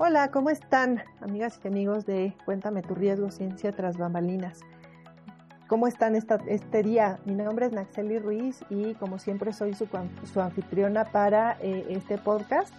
[0.00, 4.60] Hola, ¿cómo están, amigas y amigos de Cuéntame tu riesgo, ciencia tras bambalinas?
[5.66, 7.18] ¿Cómo están este día?
[7.24, 9.88] Mi nombre es Naxeli Ruiz y como siempre soy su,
[10.40, 12.72] anfitriona para eh, este podcast.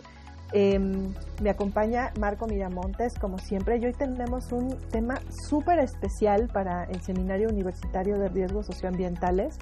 [0.54, 6.86] Em, me acompaña Marco Miramontes, como siempre, y hoy tenemos un tema súper especial para
[6.86, 9.60] el Seminario Universitario de Riesgos Socioambientales,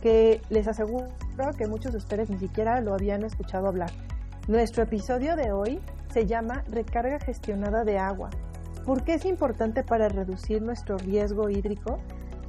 [0.00, 1.08] que les aseguro
[1.58, 3.90] que muchos de ustedes ni siquiera lo habían escuchado hablar.
[4.46, 5.80] Nuestro episodio de hoy
[6.12, 8.30] se llama Recarga gestionada de agua.
[8.84, 12.00] ¿Por qué es importante para reducir nuestro riesgo hídrico?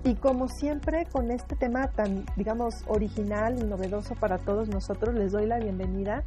[0.04, 5.32] Y como siempre, con este tema tan, digamos, original y novedoso para todos nosotros, les
[5.32, 6.24] doy la bienvenida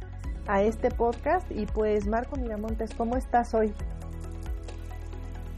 [0.47, 1.49] a este podcast.
[1.51, 3.71] Y pues, Marco Miramontes, ¿cómo estás hoy?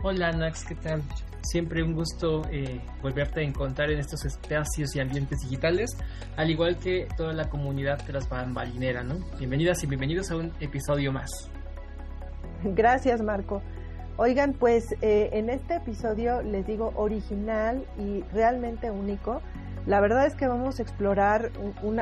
[0.03, 1.02] Hola, Nax, ¿qué tal?
[1.44, 5.91] Siempre un gusto eh, volverte a encontrar en estos espacios y ambientes digitales,
[6.35, 9.16] al igual que toda la comunidad transbambalinera, ¿no?
[9.38, 11.30] Bienvenidas y bienvenidos a un episodio más.
[12.75, 13.61] Gracias, Marco.
[14.17, 19.41] Oigan, pues eh, en este episodio les digo original y realmente único.
[19.85, 21.51] La verdad es que vamos a explorar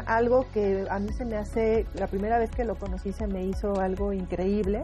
[0.07, 3.45] algo que a mí se me hace, la primera vez que lo conocí se me
[3.45, 4.83] hizo algo increíble,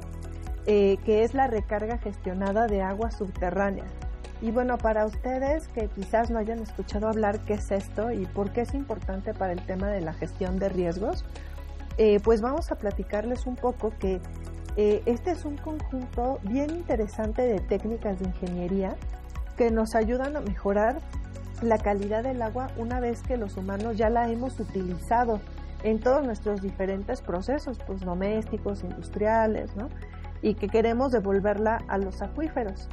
[0.67, 3.85] eh, que es la recarga gestionada de agua subterránea.
[4.41, 8.51] Y bueno, para ustedes que quizás no hayan escuchado hablar qué es esto y por
[8.51, 11.25] qué es importante para el tema de la gestión de riesgos,
[11.97, 14.21] eh, pues vamos a platicarles un poco que
[14.75, 18.95] eh, este es un conjunto bien interesante de técnicas de ingeniería
[19.57, 20.99] que nos ayudan a mejorar
[21.61, 25.39] la calidad del agua una vez que los humanos ya la hemos utilizado
[25.83, 29.89] en todos nuestros diferentes procesos, pues domésticos, industriales, ¿no?
[30.41, 32.89] Y que queremos devolverla a los acuíferos.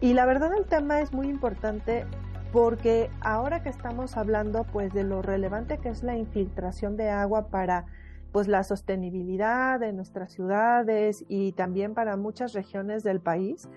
[0.00, 2.06] Y la verdad el tema es muy importante
[2.52, 7.48] porque ahora que estamos hablando pues de lo relevante que es la infiltración de agua
[7.48, 7.84] para
[8.32, 13.68] pues la sostenibilidad de nuestras ciudades y también para muchas regiones del país,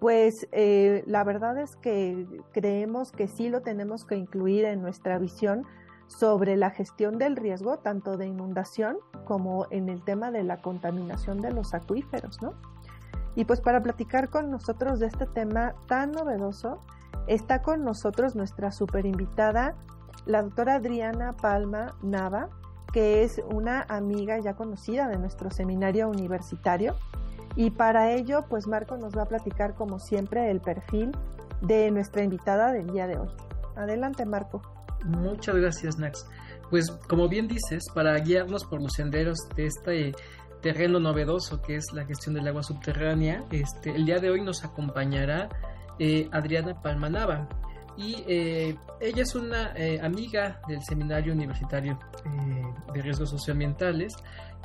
[0.00, 5.18] pues eh, la verdad es que creemos que sí lo tenemos que incluir en nuestra
[5.18, 5.64] visión
[6.06, 11.40] sobre la gestión del riesgo, tanto de inundación como en el tema de la contaminación
[11.40, 12.54] de los acuíferos, ¿no?
[13.34, 16.82] Y pues para platicar con nosotros de este tema tan novedoso,
[17.26, 19.76] está con nosotros nuestra super invitada,
[20.26, 22.48] la doctora Adriana Palma Nava,
[22.92, 26.96] que es una amiga ya conocida de nuestro seminario universitario.
[27.56, 31.12] Y para ello, pues Marco nos va a platicar como siempre el perfil
[31.60, 33.28] de nuestra invitada del día de hoy.
[33.76, 34.62] Adelante, Marco.
[35.04, 36.26] Muchas gracias, Nax.
[36.70, 40.12] Pues como bien dices, para guiarnos por los senderos de este
[40.60, 44.64] terreno novedoso que es la gestión del agua subterránea, este, el día de hoy nos
[44.64, 45.48] acompañará
[45.98, 47.48] eh, Adriana Palmanaba
[47.98, 54.14] y eh, ella es una eh, amiga del Seminario Universitario eh, de Riesgos Socioambientales,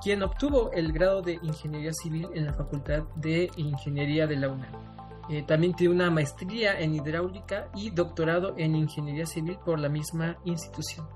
[0.04, 5.46] quien obtuvo el grado de Ingeniería Civil en la Facultad de Ingeniería de la UNAM.
[5.48, 11.08] también tiene una maestría en hidráulica y doctorado en Ingeniería Civil por la misma institución.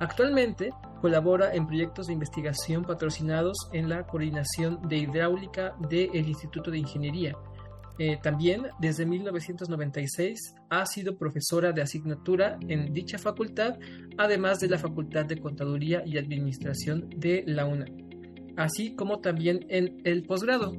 [0.00, 0.70] Actualmente
[1.02, 7.36] colabora en proyectos de investigación patrocinados en la coordinación de hidráulica del Instituto de Ingeniería,
[7.98, 13.76] eh, también, desde 1996, ha sido profesora de asignatura en dicha facultad,
[14.16, 17.86] además de la Facultad de Contaduría y Administración de la UNA,
[18.56, 20.76] así como también en el posgrado.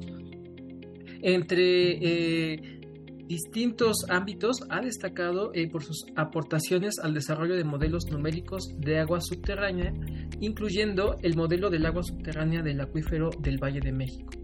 [1.21, 2.79] Entre eh,
[3.27, 9.19] distintos ámbitos ha destacado eh, por sus aportaciones al desarrollo de modelos numéricos de agua
[9.19, 9.93] subterránea,
[10.39, 14.38] incluyendo el modelo del agua subterránea del acuífero del Valle de México.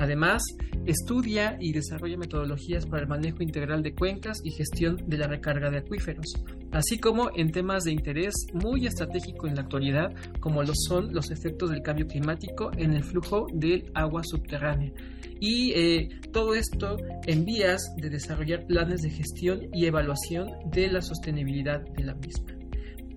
[0.00, 0.42] Además,
[0.86, 5.70] estudia y desarrolla metodologías para el manejo integral de cuencas y gestión de la recarga
[5.70, 6.24] de acuíferos,
[6.72, 11.68] así como en temas de interés muy estratégico en la actualidad, como son los efectos
[11.68, 14.90] del cambio climático en el flujo del agua subterránea.
[15.38, 16.96] Y eh, todo esto
[17.26, 22.59] en vías de desarrollar planes de gestión y evaluación de la sostenibilidad de la misma.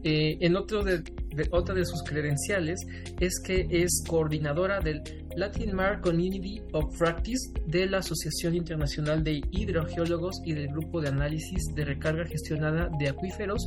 [0.04, 1.04] Eh, en de,
[1.52, 2.86] otra de sus credenciales
[3.20, 5.02] es que es coordinadora del
[5.38, 11.08] Latin Mar Community of Practice de la Asociación Internacional de Hidrogeólogos y del Grupo de
[11.08, 13.66] Análisis de Recarga Gestionada de Acuíferos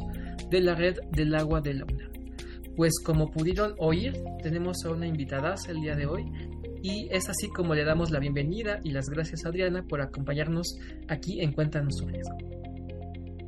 [0.50, 2.12] de la Red del Agua de la UNAM.
[2.76, 4.12] Pues como pudieron oír,
[4.42, 6.24] tenemos a una invitada el día de hoy
[6.82, 10.78] y es así como le damos la bienvenida y las gracias a Adriana por acompañarnos
[11.08, 12.36] aquí en Cuéntanos su riesgo.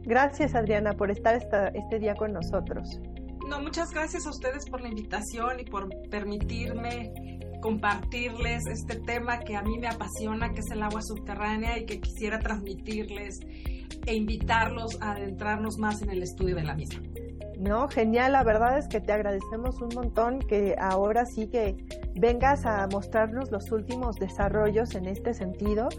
[0.09, 1.35] Gracias Adriana por estar
[1.75, 2.99] este día con nosotros.
[3.47, 7.13] No, muchas gracias a ustedes por la invitación y por permitirme
[7.61, 12.01] compartirles este tema que a mí me apasiona, que es el agua subterránea y que
[12.01, 13.41] quisiera transmitirles
[14.07, 17.03] e invitarlos a adentrarnos más en el estudio de la misma.
[17.59, 21.77] No, genial, la verdad es que te agradecemos un montón que ahora sí que
[22.15, 25.91] vengas a mostrarnos los últimos desarrollos en este sentido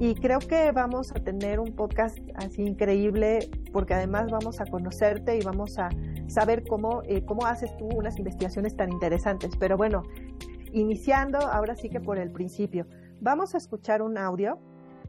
[0.00, 5.36] y creo que vamos a tener un podcast así increíble porque además vamos a conocerte
[5.36, 5.88] y vamos a
[6.28, 9.56] saber cómo, eh, cómo haces tú unas investigaciones tan interesantes.
[9.58, 10.04] Pero bueno,
[10.72, 12.86] iniciando ahora sí que por el principio,
[13.20, 14.60] vamos a escuchar un audio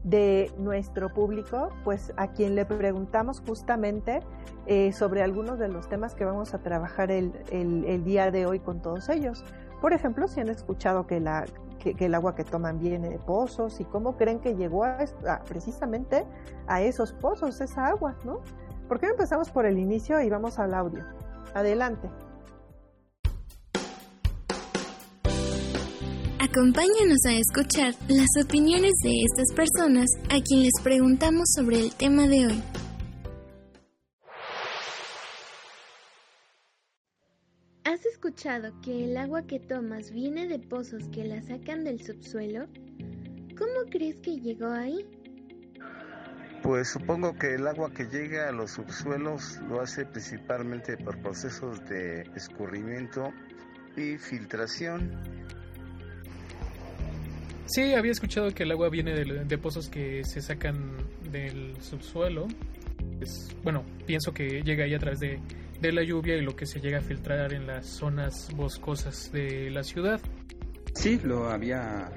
[0.04, 4.22] de nuestro público, pues a quien le preguntamos justamente
[4.66, 8.60] eh, sobre algunos de los temas que vamos a trabajar el, el día de hoy
[8.60, 9.44] con todos ellos.
[9.82, 14.18] Por ejemplo, si han escuchado que el agua que toman viene de pozos y cómo
[14.18, 14.98] creen que llegó a,
[15.48, 16.26] precisamente
[16.68, 18.42] a esos pozos, esa agua, ¿no?
[18.88, 21.06] ¿Por qué no empezamos por el inicio y vamos al audio?
[21.54, 22.10] Adelante.
[26.40, 32.28] Acompáñanos a escuchar las opiniones de estas personas a quien les preguntamos sobre el tema
[32.28, 32.64] de hoy.
[38.40, 42.68] Escuchado que el agua que tomas viene de pozos que la sacan del subsuelo?
[43.58, 45.06] ¿Cómo crees que llegó ahí?
[46.64, 51.84] Pues supongo que el agua que llega a los subsuelos lo hace principalmente por procesos
[51.90, 53.34] de escurrimiento
[53.98, 55.20] y filtración.
[57.66, 60.96] Sí, había escuchado que el agua viene de, pozos que se sacan
[61.30, 62.48] del subsuelo.
[63.64, 65.42] bueno, pienso que llega ahí a través de
[65.82, 69.70] de la lluvia y lo que se llega a filtrar en las zonas boscosas de
[69.70, 70.20] la ciudad.
[70.94, 72.10] Sí, lo había,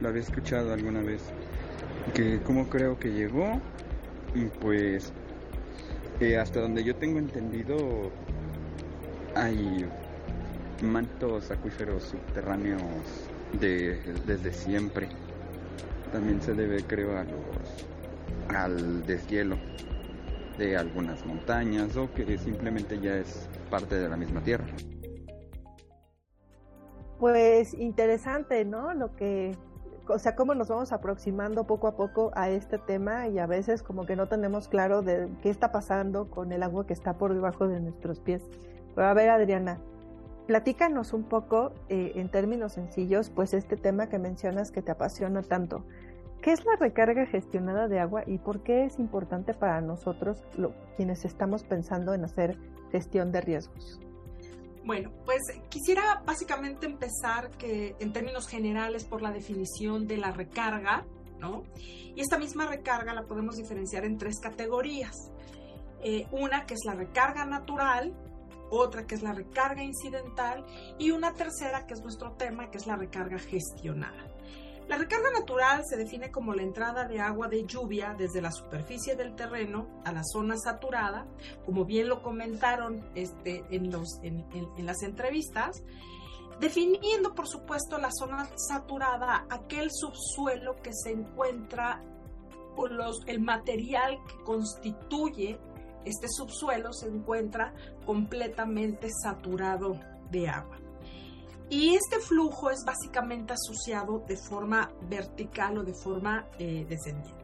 [0.00, 1.22] lo había escuchado alguna vez.
[2.14, 3.60] Que cómo creo que llegó,
[4.60, 5.12] pues
[6.20, 8.10] eh, hasta donde yo tengo entendido
[9.34, 9.86] hay
[10.82, 12.82] mantos acuíferos subterráneos
[13.60, 15.08] de, desde siempre.
[16.12, 19.58] También se debe, creo, a los, al deshielo
[20.58, 24.66] de algunas montañas o que simplemente ya es parte de la misma tierra.
[27.18, 28.92] Pues interesante, ¿no?
[28.94, 29.56] Lo que,
[30.08, 33.82] o sea, cómo nos vamos aproximando poco a poco a este tema y a veces
[33.82, 37.34] como que no tenemos claro de qué está pasando con el agua que está por
[37.34, 38.42] debajo de nuestros pies.
[38.94, 39.80] Pero a ver, Adriana,
[40.46, 45.42] platícanos un poco eh, en términos sencillos, pues este tema que mencionas que te apasiona
[45.42, 45.84] tanto.
[46.42, 50.40] ¿Qué es la recarga gestionada de agua y por qué es importante para nosotros
[50.96, 52.56] quienes estamos pensando en hacer
[52.92, 54.00] gestión de riesgos?
[54.84, 61.04] Bueno, pues quisiera básicamente empezar que en términos generales por la definición de la recarga,
[61.38, 61.64] ¿no?
[61.76, 65.14] Y esta misma recarga la podemos diferenciar en tres categorías.
[66.02, 68.14] Eh, una que es la recarga natural,
[68.70, 70.64] otra que es la recarga incidental
[70.98, 74.27] y una tercera que es nuestro tema, que es la recarga gestionada.
[74.88, 79.16] La recarga natural se define como la entrada de agua de lluvia desde la superficie
[79.16, 81.26] del terreno a la zona saturada,
[81.66, 83.90] como bien lo comentaron este, en,
[84.86, 85.82] las entrevistas,
[86.58, 92.02] definiendo por supuesto la zona saturada, aquel subsuelo que se encuentra,
[92.74, 92.86] o
[93.26, 95.58] el material que constituye
[96.06, 97.74] este subsuelo se encuentra
[98.06, 100.78] completamente saturado de agua.
[101.70, 107.38] Y este flujo es básicamente asociado de forma vertical o de forma eh, descendiente.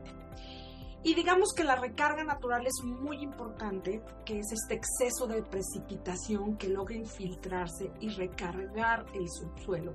[1.07, 6.57] Y digamos que la recarga natural es muy importante, que es este exceso de precipitación
[6.57, 9.93] que logra infiltrarse y recargar el subsuelo,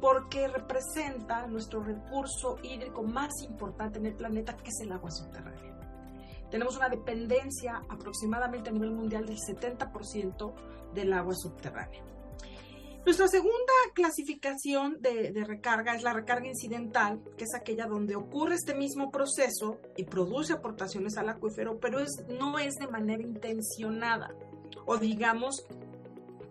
[0.00, 5.76] porque representa nuestro recurso hídrico más importante en el planeta, que es el agua subterránea.
[6.52, 10.54] Tenemos una dependencia aproximadamente a nivel mundial del 70%
[10.94, 12.13] del agua subterránea.
[13.04, 18.74] Nuestra segunda clasificación de, recarga es la recarga incidental, que es aquella donde ocurre este
[18.74, 24.34] mismo proceso y produce aportaciones al acuífero, pero es, no es de manera intencionada.
[24.86, 25.66] O digamos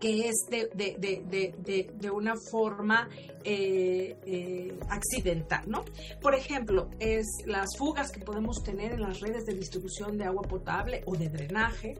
[0.04, 3.08] que es de, de, una forma
[3.46, 5.86] eh, eh, accidental, ¿no?
[6.22, 10.42] Por ejemplo, es las fugas que podemos tener en las redes de distribución de agua
[10.42, 11.94] potable o de drenaje,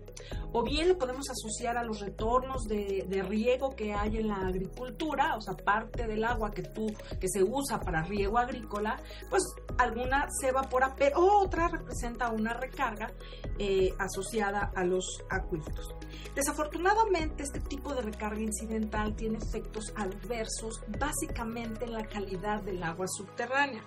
[0.52, 5.38] o bien lo podemos asociar a los retornos de, riego que hay en la agricultura,
[5.38, 6.88] o sea, parte del agua que tú,
[7.22, 9.44] que se usa para riego agrícola, pues
[9.78, 13.14] alguna se evapora, pero otra representa una recarga
[13.58, 15.96] eh, asociada a los acuíferos.
[16.36, 23.08] Desafortunadamente, este tipo de recarga incidental tiene efectos adversos básicamente en la calidad del agua
[23.08, 23.84] subterránea,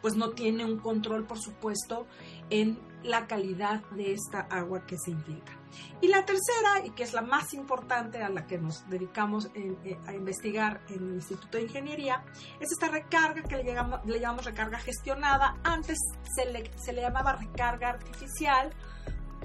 [0.00, 2.06] pues no tiene un control, por supuesto,
[2.50, 5.56] en la calidad de esta agua que se infiltra.
[6.00, 9.98] Y la tercera, y que es la más importante a la que nos dedicamos eh,
[10.06, 12.24] a investigar en el Instituto de Ingeniería,
[12.60, 15.58] es esta recarga que le, llamamos, recarga gestionada.
[15.62, 15.98] Antes
[16.34, 18.72] se le, se le llamaba recarga artificial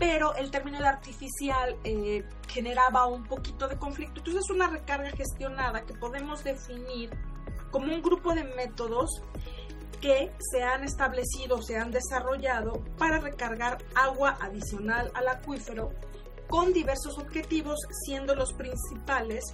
[0.01, 4.17] pero el término de artificial eh, generaba un poquito de conflicto.
[4.17, 7.11] Entonces es una recarga gestionada que podemos definir
[7.69, 9.11] como un grupo de métodos
[10.01, 15.91] que se han establecido, se han desarrollado para recargar agua adicional al acuífero
[16.47, 19.53] con diversos objetivos, siendo los principales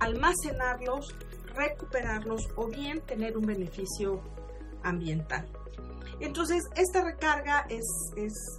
[0.00, 1.14] almacenarlos,
[1.54, 4.22] recuperarlos o bien tener un beneficio
[4.82, 5.46] ambiental.
[6.22, 7.84] Entonces, esta recarga es,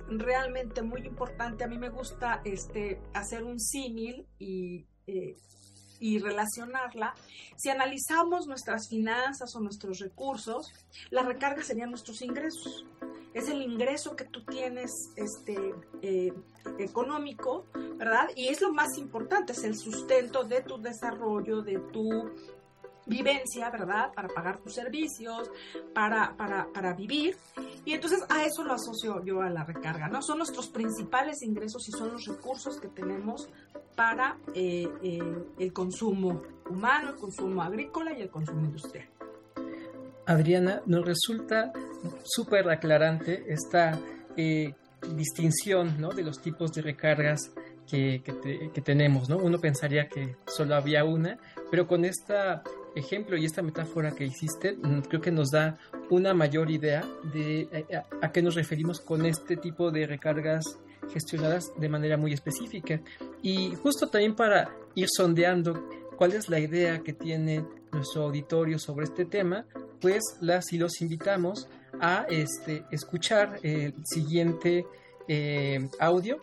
[0.07, 1.63] realmente muy importante.
[1.63, 5.37] A mí me gusta este, hacer un símil y, eh,
[6.01, 7.15] y relacionarla.
[7.55, 10.73] Si analizamos nuestras finanzas o nuestros recursos,
[11.09, 12.85] la recarga serían nuestros ingresos.
[13.33, 15.57] Es el ingreso que tú tienes este,
[16.01, 16.33] eh,
[16.79, 17.65] económico,
[17.95, 18.27] ¿verdad?
[18.35, 22.29] Y es lo más importante, es el sustento de tu desarrollo, de tu
[23.05, 24.11] vivencia, ¿verdad?
[24.13, 25.49] Para pagar tus servicios,
[25.93, 27.35] para, para, para, vivir.
[27.85, 30.21] Y entonces a eso lo asocio yo a la recarga, ¿no?
[30.21, 33.49] Son nuestros principales ingresos y son los recursos que tenemos
[33.95, 35.19] para eh, eh,
[35.59, 39.07] el consumo humano, el consumo agrícola y el consumo industrial.
[40.25, 41.73] Adriana, nos resulta
[42.23, 43.99] súper aclarante esta
[44.37, 44.73] eh,
[45.15, 46.09] distinción ¿no?
[46.09, 47.51] de los tipos de recargas
[47.89, 49.29] que, que, que, tenemos.
[49.29, 49.37] ¿no?
[49.37, 51.37] Uno pensaría que solo había una,
[51.69, 52.63] pero con esta
[52.95, 55.77] ejemplo y esta metáfora que hiciste, mm, creo que nos da
[56.09, 60.63] una mayor idea de eh, a, qué nos referimos con este tipo de recargas
[61.11, 63.01] gestionadas de manera muy específica.
[63.41, 69.05] Y justo también para ir sondeando cuál es la idea que tiene nuestro auditorio sobre
[69.05, 69.65] este tema,
[69.99, 71.67] pues las y los invitamos
[71.99, 74.85] a este, escuchar el siguiente
[75.27, 76.37] eh, audio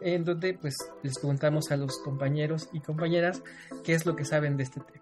[0.00, 3.42] en donde pues les preguntamos a los compañeros y compañeras
[3.84, 4.97] qué es lo que saben de este tema.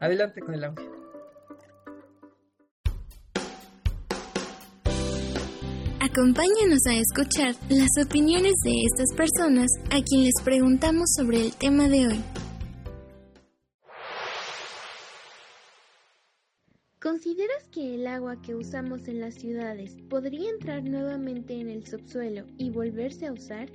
[0.00, 0.90] Adelante con el audio.
[6.00, 11.86] Acompáñanos a escuchar las opiniones de estas personas a quien les preguntamos sobre el tema
[11.88, 12.20] de hoy.
[16.98, 22.46] ¿Consideras que el agua que usamos en las ciudades podría entrar nuevamente en el subsuelo
[22.56, 23.68] y volverse a usar?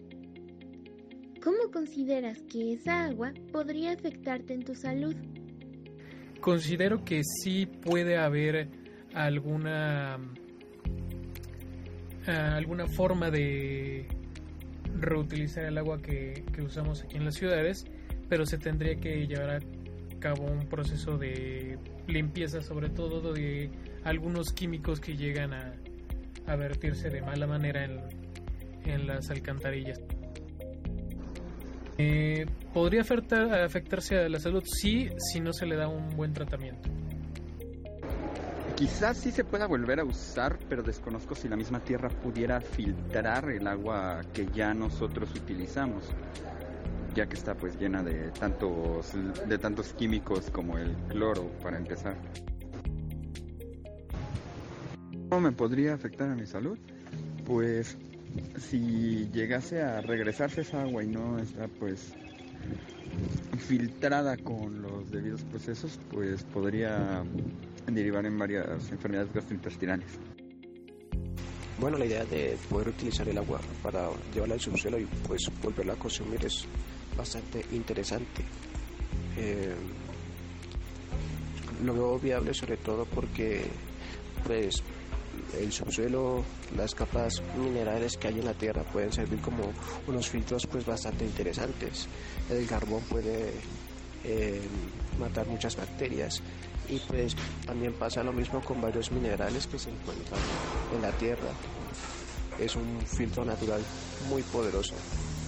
[1.44, 5.16] ¿Cómo consideras que esa agua podría afectarte en tu salud?
[6.46, 8.70] Considero que sí puede haber
[9.16, 10.20] alguna
[12.28, 14.06] ah, alguna forma de
[14.94, 17.88] reutilizar el agua que, usamos aquí en las ciudades,
[18.30, 19.60] pero se tendría que llevar a
[20.20, 23.72] cabo un proceso de limpieza, sobre todo de
[24.04, 25.74] algunos químicos que llegan a,
[26.46, 28.02] a vertirse de mala manera en,
[28.86, 30.00] en las alcantarillas.
[31.98, 34.64] Eh, ¿Podría afectarse a la salud?
[34.66, 36.90] Sí, si no se le da un buen tratamiento.
[38.76, 43.50] Quizás sí se pueda volver a usar, pero desconozco si la misma tierra pudiera filtrar
[43.50, 46.04] el agua que ya nosotros utilizamos,
[47.14, 49.14] ya que está pues llena de tantos
[49.48, 52.18] de tantos químicos como el cloro para empezar.
[55.30, 56.78] ¿Cómo me podría afectar a mi salud?
[57.46, 57.98] Pues
[58.58, 62.14] si llegase a regresarse esa agua y no está pues
[63.68, 67.24] filtrada con los debidos procesos, pues podría
[67.88, 70.20] derivar en varias enfermedades gastrointestinales.
[71.80, 75.94] Bueno, la idea de poder utilizar el agua para llevarla al subsuelo y pues volverla
[75.94, 76.66] a consumir es
[77.18, 78.44] bastante interesante.
[79.38, 79.74] Eh,
[81.84, 83.66] lo veo viable sobre todo porque
[84.46, 84.82] pues
[85.54, 86.44] el subsuelo,
[86.76, 89.72] las capas minerales que hay en la tierra pueden servir como
[90.08, 92.08] unos filtros pues bastante interesantes.
[92.50, 93.54] El carbón puede
[94.24, 94.62] eh,
[95.20, 96.42] matar muchas bacterias
[96.90, 97.36] y pues
[97.66, 100.40] también pasa lo mismo con varios minerales que se encuentran
[100.96, 101.50] en la tierra.
[102.60, 103.82] Es un filtro natural
[104.30, 104.96] muy poderoso,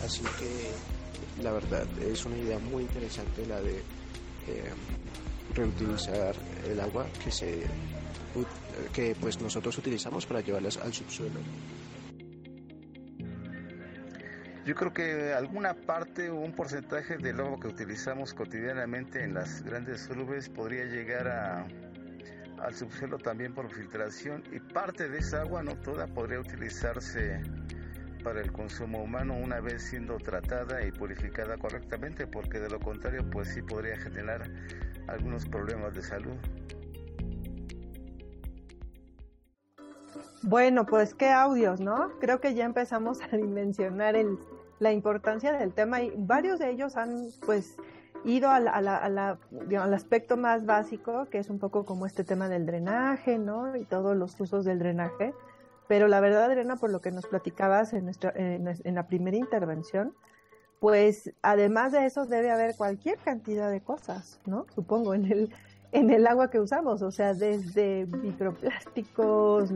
[0.03, 3.77] así que la verdad es una idea muy interesante la de
[4.47, 4.73] eh,
[5.55, 6.35] reutilizar
[6.69, 7.61] el agua que se
[8.93, 11.39] que pues nosotros utilizamos para llevarlas al subsuelo.
[14.65, 19.63] Yo creo que alguna parte o un porcentaje del agua que utilizamos cotidianamente en las
[19.63, 21.65] grandes urbes podría llegar a,
[22.61, 27.41] al subsuelo también por filtración y parte de esa agua, no toda, podría utilizarse
[28.25, 33.23] para el consumo humano una vez siendo tratada y purificada correctamente, porque de lo contrario
[33.29, 34.49] pues sí podría generar
[35.07, 36.35] algunos problemas de salud.
[40.43, 42.11] Bueno, pues qué audios, ¿no?
[42.19, 44.37] Creo que ya empezamos a dimensionar el,
[44.79, 47.75] la importancia del tema y varios de ellos han pues
[48.23, 53.37] ido a al aspecto más básico, que es un poco como este tema del drenaje,
[53.37, 53.75] ¿no?
[53.75, 55.33] Y todos los usos del drenaje.
[55.87, 60.13] Pero la verdad, Adriana, por lo que nos platicabas en, nuestra, en la primera intervención,
[60.79, 64.65] pues además de eso debe haber cualquier cantidad de cosas, ¿no?
[64.75, 65.53] Supongo, en el,
[65.91, 69.69] en el agua que usamos, o sea, desde microplásticos,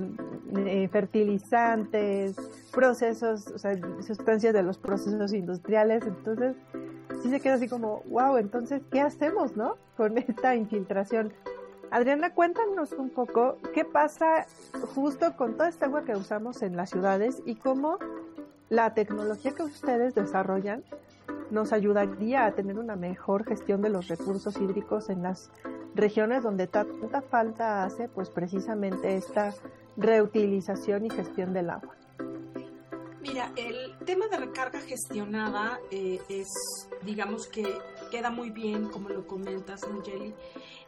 [0.57, 2.35] eh, fertilizantes,
[2.71, 6.55] procesos, o sea, sustancias de los procesos industriales, entonces
[7.21, 9.77] sí se queda así como, wow, entonces, ¿qué hacemos, no?
[9.95, 11.31] Con esta infiltración.
[11.91, 14.45] Adriana, cuéntanos un poco qué pasa
[14.95, 17.99] justo con toda esta agua que usamos en las ciudades y cómo
[18.69, 20.83] la tecnología que ustedes desarrollan
[21.51, 25.51] nos ayudaría a tener una mejor gestión de los recursos hídricos en las
[25.93, 29.53] regiones donde tanta falta hace pues precisamente esta
[29.97, 31.95] reutilización y gestión del agua.
[33.21, 36.47] Mira, el tema de recarga gestionada eh, es,
[37.03, 37.77] digamos que
[38.09, 40.33] queda muy bien, como lo comentas, Angeli,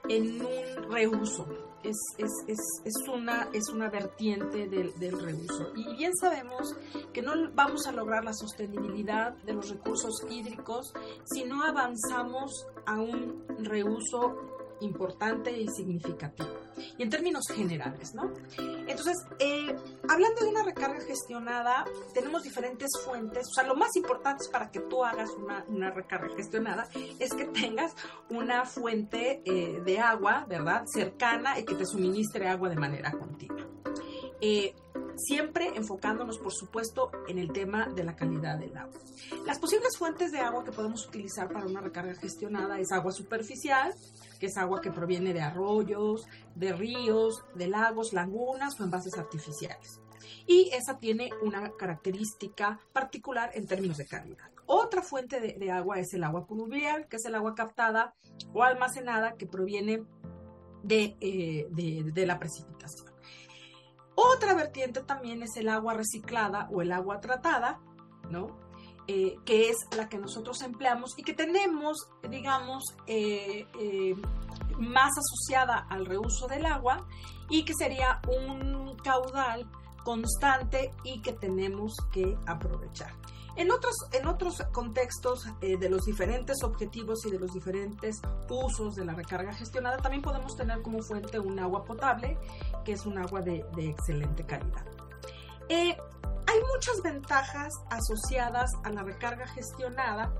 [0.09, 1.47] en un reuso.
[1.83, 5.73] Es, es, es, es, una, es una vertiente del, del, reuso.
[5.75, 6.75] Y bien sabemos
[7.11, 10.93] que no vamos a lograr la sostenibilidad de los recursos hídricos
[11.25, 16.49] si no avanzamos a un reuso importante y significativo.
[16.97, 18.31] Y en términos generales, ¿no?
[18.57, 19.75] Entonces, eh,
[20.09, 23.47] hablando de una recarga gestionada, tenemos diferentes fuentes.
[23.49, 26.87] O sea, lo más importante para que tú hagas una, una recarga gestionada
[27.19, 27.95] es que tengas
[28.29, 30.83] una fuente eh, de agua, ¿verdad?
[30.85, 33.67] Cercana y que te suministre agua de manera continua.
[34.41, 34.75] Eh,
[35.15, 38.99] siempre enfocándonos, por supuesto, en el tema de la calidad del agua.
[39.45, 43.93] Las posibles fuentes de agua que podemos utilizar para una recarga gestionada es agua superficial,
[44.39, 49.99] que es agua que proviene de arroyos, de ríos, de lagos, lagunas o envases artificiales.
[50.45, 54.49] Y esa tiene una característica particular en términos de calidad.
[54.65, 58.13] Otra fuente de, agua es el agua pluvial, que es el agua captada
[58.53, 60.03] o almacenada que proviene
[60.83, 63.02] de, eh, de la precipitación.
[64.15, 67.79] Otra vertiente también es el agua reciclada o el agua tratada,
[68.29, 68.47] ¿no?
[69.07, 71.97] Eh, que es la que nosotros empleamos y que tenemos,
[72.29, 74.15] digamos, eh, eh,
[74.79, 77.05] más asociada al reuso del agua
[77.49, 79.69] y que sería un caudal
[80.05, 83.13] constante y que tenemos que aprovechar.
[83.55, 89.05] En otros, en otros contextos de los diferentes objetivos y de los diferentes usos de
[89.05, 92.37] la recarga gestionada, también podemos tener como fuente un agua potable,
[92.83, 94.85] que es un agua de, excelente calidad.
[96.53, 100.31] Hay muchas ventajas asociadas a la recarga gestionada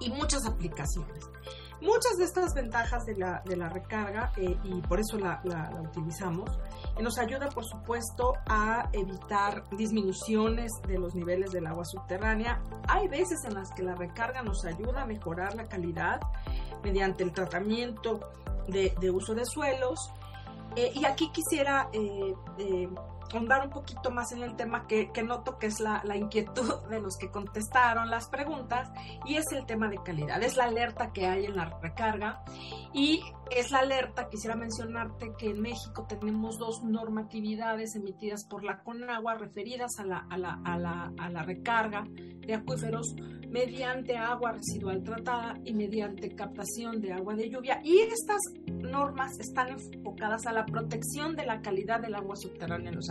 [0.00, 1.24] y muchas aplicaciones.
[1.80, 5.40] Muchas de estas ventajas de la, de la recarga, eh, y por eso la,
[5.82, 12.62] utilizamos, eh, nos ayuda, por supuesto, a evitar disminuciones de los niveles del agua subterránea.
[12.88, 16.20] Hay veces en las que la recarga nos ayuda a mejorar la calidad
[16.82, 18.20] mediante el tratamiento
[18.68, 19.98] de, uso de suelos.
[20.74, 21.88] Eh, y aquí quisiera
[23.32, 27.00] ahondar un poquito más en el tema que, noto que es la, la, inquietud de
[27.00, 28.90] los que contestaron las preguntas
[29.24, 32.42] y es el tema de calidad, es la alerta que hay en la recarga
[32.92, 38.82] y es la alerta, quisiera mencionarte que en México tenemos dos normatividades emitidas por la
[38.82, 43.14] CONAGUA referidas a la, a la, a la, a la recarga de acuíferos
[43.48, 47.80] mediante agua residual tratada y mediante captación de agua de lluvia.
[47.82, 52.96] Y estas normas están enfocadas a la protección de la calidad del agua subterránea en
[52.96, 53.08] los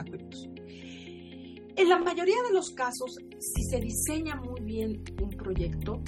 [1.77, 6.01] En la mayoría de los casos, si se diseña muy bien un proyecto,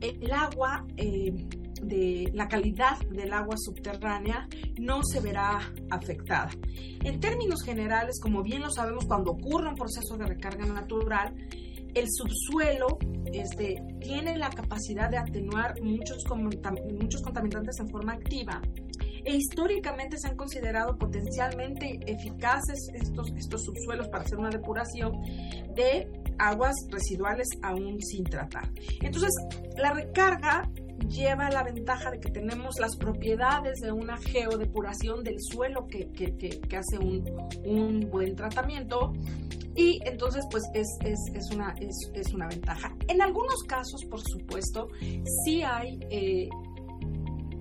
[0.00, 1.46] el agua, eh,
[1.82, 6.50] de la calidad del agua subterránea no se verá afectada.
[7.02, 11.34] En términos generales, como bien lo sabemos, cuando ocurre un proceso de recarga natural,
[11.94, 12.98] el subsuelo
[13.32, 16.24] este, tiene la capacidad de atenuar muchos,
[17.00, 18.60] muchos contaminantes en forma activa
[19.24, 25.12] e históricamente se han considerado potencialmente eficaces estos, estos subsuelos para hacer una depuración
[25.74, 28.70] de aguas residuales aún sin tratar.
[29.00, 29.30] Entonces,
[29.76, 30.68] la recarga
[31.08, 36.36] lleva la ventaja de que tenemos las propiedades de una geodepuración del suelo que, que,
[36.36, 37.24] que, hace un,
[37.64, 39.12] un, buen tratamiento
[39.74, 42.94] y entonces pues es, es, es una, es, es, una ventaja.
[43.08, 44.88] En algunos casos, por supuesto,
[45.44, 45.98] sí hay...
[46.10, 46.48] Eh,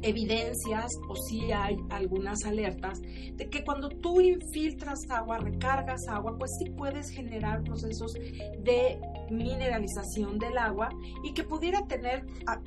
[0.02, 6.52] evidencias o sí hay algunas alertas de que cuando tú infiltras agua, recargas agua, pues
[6.60, 10.90] sí puedes generar procesos de mineralización del agua
[11.24, 12.26] y que pudiera tener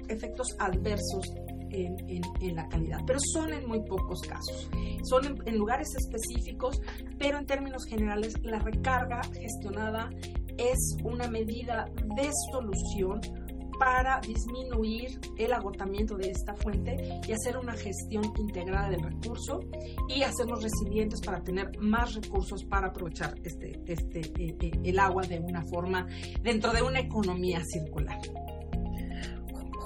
[0.09, 1.33] efectos adversos
[1.73, 4.71] en, la calidad, pero son en muy pocos casos.
[5.05, 6.81] Son en, lugares específicos,
[7.19, 10.11] pero en términos generales la recarga gestionada
[10.59, 13.21] es una medida de solución
[13.83, 19.59] para disminuir el agotamiento de esta fuente y hacer una gestión integrada del recurso
[20.09, 25.25] y hacernos resilientes para tener más recursos para aprovechar este, este, eh, eh, el agua
[25.25, 26.07] de una forma
[26.43, 28.21] dentro de una economía circular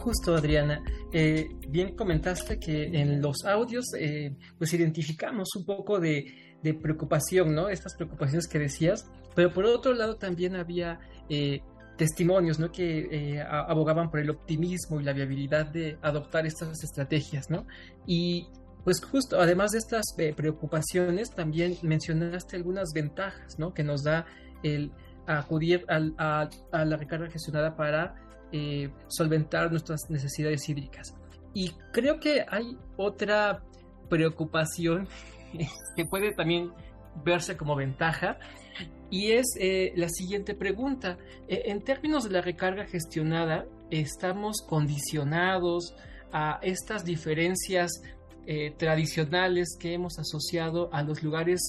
[0.06, 0.84] justo, Adriana.
[1.12, 6.32] Eh, bien comentaste que en los audios eh, pues identificamos un poco de,
[6.80, 7.68] preocupación, ¿no?
[7.68, 11.60] Estas preocupaciones que decías, pero por otro lado también había eh,
[11.96, 12.70] testimonios, ¿no?
[12.70, 17.66] Que abogaban por el optimismo y la viabilidad de adoptar estas estrategias, ¿no?
[18.06, 18.48] Y
[18.84, 20.04] pues justo, además de estas
[20.36, 23.74] preocupaciones, también mencionaste algunas ventajas, ¿no?
[23.74, 24.26] Que nos da
[24.62, 24.92] el
[25.26, 26.48] acudir a
[26.84, 28.14] la recarga gestionada para
[28.52, 31.16] eh, solventar nuestras necesidades hídricas.
[31.52, 33.64] Y creo que hay otra
[34.08, 35.08] preocupación
[35.96, 36.70] que puede también
[37.24, 38.38] verse como ventaja
[39.10, 41.18] y es eh, la siguiente pregunta.
[41.48, 45.94] Eh, en términos de la recarga gestionada, estamos condicionados
[46.32, 48.02] a estas diferencias
[48.78, 51.60] tradicionales que hemos asociado a los lugares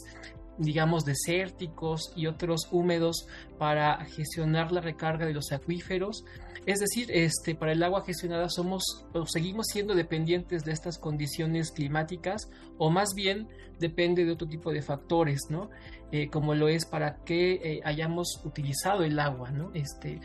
[0.57, 6.23] digamos, desérticos y otros húmedos para gestionar la recarga de los acuíferos.
[6.65, 11.71] Es decir, este, para el agua gestionada somos o seguimos siendo dependientes de estas condiciones
[11.71, 13.47] climáticas o más bien
[13.79, 15.69] depende de otro tipo de factores, ¿no?
[16.11, 19.71] Eh, como lo es para que eh, hayamos utilizado el agua, ¿no?
[19.73, 20.21] Este,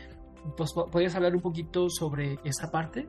[0.55, 3.05] pues, ¿Podrías hablar un poquito sobre esa parte?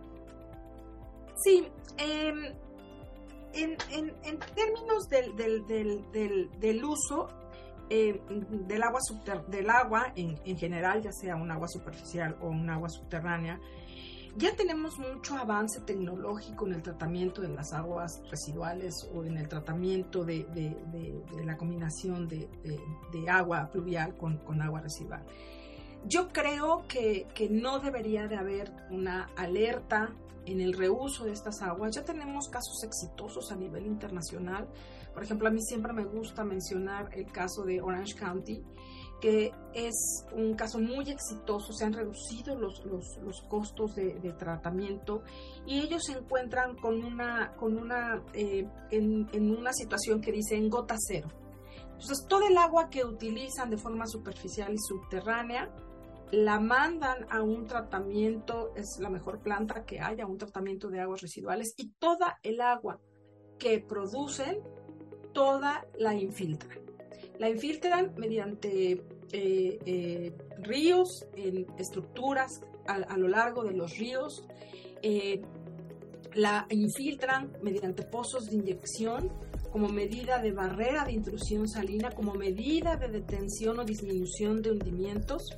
[1.37, 2.53] Sí, em,
[3.53, 3.77] en,
[4.57, 7.29] términos del, uso
[7.91, 9.01] eh, del agua,
[9.47, 13.61] del agua en, en, general, ya sea un agua superficial o un agua subterránea,
[14.37, 19.49] ya tenemos mucho avance tecnológico en el tratamiento de las aguas residuales o en el
[19.49, 20.47] tratamiento de,
[21.45, 22.49] la combinación de,
[23.29, 25.25] agua pluvial con, con, agua residual.
[26.07, 30.13] Yo creo que, que no debería de haber una alerta
[30.47, 31.95] en el reuso de estas aguas.
[31.95, 34.69] Ya tenemos casos exitosos a nivel internacional.
[35.13, 38.63] Por ejemplo, a mí siempre me gusta mencionar el caso de Orange County,
[39.25, 45.23] que es un caso muy exitoso, se han reducido los, los, costos de, tratamiento
[45.65, 50.69] y ellos se encuentran con una, con una, eh, en, una situación que dice en
[50.69, 51.29] gota cero.
[51.93, 55.75] Entonces, todo el agua que utilizan de forma superficial y subterránea
[56.31, 61.23] la mandan a un tratamiento, es la mejor planta que haya, un tratamiento de aguas
[61.23, 63.01] residuales y toda el agua
[63.59, 64.59] que producen,
[65.33, 66.85] toda la infiltran.
[67.39, 74.45] La infiltran mediante eh, eh, ríos, en estructuras a, lo largo de los ríos,
[75.03, 75.41] eh,
[76.35, 79.33] la infiltran mediante pozos de inyección
[79.71, 85.49] como medida de barrera de intrusión salina, como medida de detención o disminución de hundimientos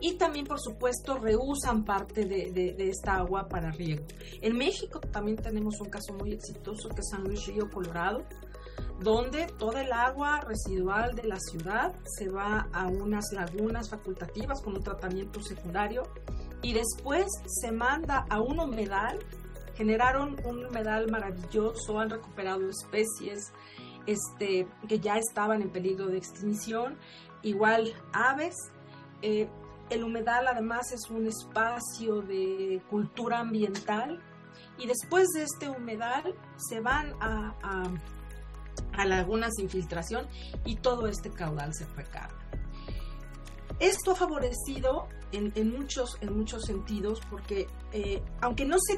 [0.00, 4.04] y también, por supuesto, reusan parte de, esta agua para riego.
[4.40, 8.24] En México también tenemos un caso muy exitoso que es San Luis Río Colorado,
[9.00, 14.76] donde toda el agua residual de la ciudad se va a unas lagunas facultativas con
[14.76, 16.04] un tratamiento secundario
[16.62, 19.18] y después se manda a un humedal.
[19.74, 23.52] Generaron un humedal maravilloso, han recuperado especies
[24.06, 26.96] este, que ya estaban en peligro de extinción,
[27.42, 28.54] igual aves.
[29.22, 29.48] Eh,
[29.90, 34.20] el humedal además es un espacio de cultura ambiental
[34.78, 37.84] y después de este humedal se van a, a,
[39.04, 40.26] lagunas de infiltración
[40.64, 42.34] y todo este caudal se recarga.
[43.78, 48.96] Esto ha favorecido en, muchos, en muchos sentidos porque eh, aunque no se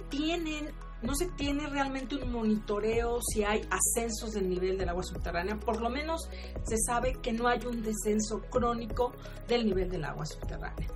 [1.03, 5.81] no se tiene realmente un monitoreo si hay ascensos del nivel del agua subterránea, por
[5.81, 6.29] lo menos
[6.65, 9.13] se sabe que no hay un descenso crónico
[9.47, 10.89] del nivel del agua subterránea.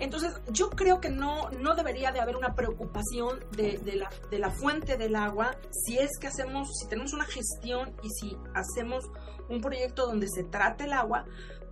[0.00, 4.50] Entonces, yo creo que no, no debería de haber una preocupación de, la, de la
[4.50, 9.04] fuente del agua si es que hacemos, si tenemos una gestión y si hacemos
[9.48, 11.26] un proyecto donde se trate el agua,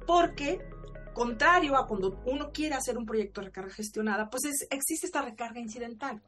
[0.07, 0.61] porque
[1.14, 5.59] contrario a cuando uno quiere hacer un proyecto de recarga gestionada, pues existe esta recarga
[5.59, 6.23] incidental.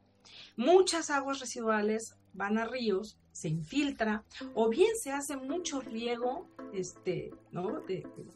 [0.57, 7.31] Muchas aguas residuales van a ríos, se infiltra, o bien se hace mucho riego, este,
[7.51, 7.81] ¿no?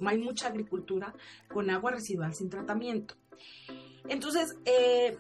[0.06, 1.14] hay mucha agricultura
[1.54, 3.16] con agua residual sin tratamiento.
[4.08, 5.18] Entonces, eh,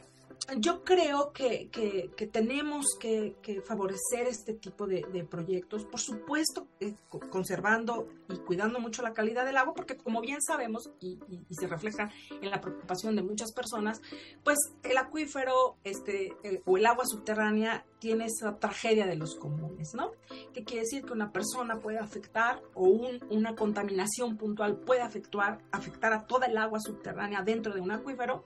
[0.58, 6.94] yo creo que, que, tenemos que, favorecer este tipo de, proyectos, por supuesto, eh,
[7.30, 11.20] conservando y cuidando mucho la calidad del agua, porque como bien sabemos, y,
[11.50, 14.02] se refleja en la preocupación de muchas personas,
[14.44, 16.34] pues el acuífero este,
[16.66, 20.12] o el agua subterránea tiene esa tragedia de los comunes, ¿no?
[20.54, 22.84] Que quiere decir que una persona puede afectar o
[23.30, 28.46] una contaminación puntual puede afectar, afectar a toda el agua subterránea dentro de un acuífero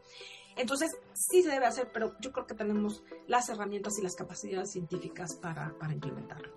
[0.55, 4.71] entonces, sí se debe hacer, pero yo creo que tenemos las herramientas y las capacidades
[4.71, 6.49] científicas para, implementarlo.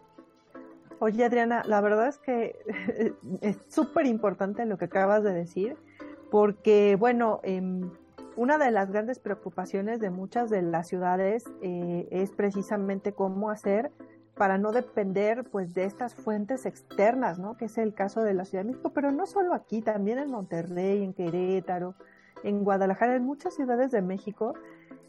[0.98, 2.56] Oye, Adriana, la verdad es que
[3.40, 5.76] es súper importante lo que acabas de decir,
[6.30, 7.90] porque, bueno, em,
[8.36, 13.90] una de las grandes preocupaciones de muchas de las ciudades eh, es precisamente cómo hacer
[14.36, 17.56] para no depender pues de estas fuentes externas, ¿no?
[17.56, 20.30] Que es el caso de la Ciudad de México, pero no solo aquí, también en
[20.30, 21.94] Monterrey, en Querétaro,
[22.42, 24.54] en Guadalajara, en muchas ciudades de México,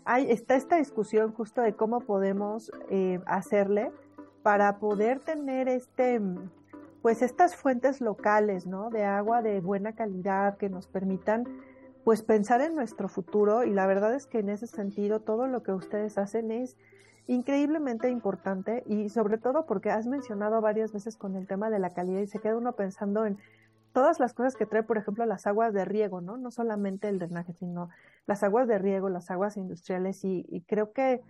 [0.06, 3.92] hay, está esta discusión justo de cómo podemos eh, hacerle
[4.42, 6.22] para poder tener este,
[7.02, 8.90] pues estas fuentes locales, ¿no?
[8.90, 11.46] De agua de buena calidad que nos permitan,
[12.04, 15.64] pues pensar en nuestro futuro y la verdad es que en ese sentido todo lo
[15.64, 16.76] que ustedes hacen es
[17.28, 21.92] increíblemente importante y sobre todo porque has mencionado varias veces con el tema de la
[21.92, 23.38] calidad y se queda uno pensando en
[23.94, 26.36] todas las cosas que trae, por ejemplo, las aguas de riego, ¿no?
[26.38, 27.90] No solamente el drenaje, sino
[28.26, 31.22] las aguas de riego, las aguas industriales y, creo que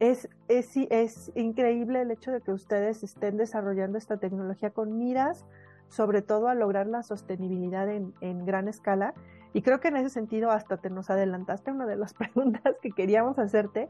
[0.00, 5.46] es, es, es increíble el hecho de que ustedes estén desarrollando esta tecnología con miras,
[5.88, 9.14] sobre todo a lograr la sostenibilidad en, en gran escala.
[9.52, 12.90] Y creo que en ese sentido hasta te nos adelantaste una de las preguntas que
[12.90, 13.88] queríamos hacerte,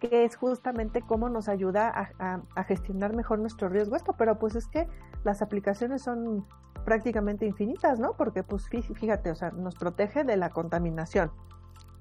[0.00, 4.56] que es justamente cómo nos ayuda a, a, gestionar mejor nuestro riesgo esto, pero pues
[4.56, 4.86] es que
[5.22, 6.44] las aplicaciones son
[6.84, 8.14] prácticamente infinitas, ¿no?
[8.14, 11.30] Porque pues fíjate, o sea, nos protege de la contaminación,